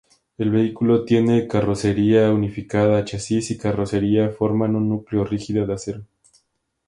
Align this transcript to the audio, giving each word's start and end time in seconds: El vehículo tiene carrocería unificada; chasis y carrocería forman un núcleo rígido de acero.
El 0.39 0.49
vehículo 0.49 1.05
tiene 1.05 1.47
carrocería 1.47 2.31
unificada; 2.31 3.05
chasis 3.05 3.51
y 3.51 3.57
carrocería 3.59 4.31
forman 4.31 4.75
un 4.75 4.89
núcleo 4.89 5.23
rígido 5.25 5.67
de 5.67 5.73
acero. 5.75 6.03